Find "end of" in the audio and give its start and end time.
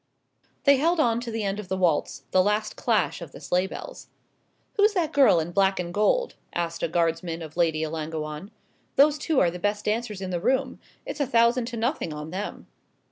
1.43-1.67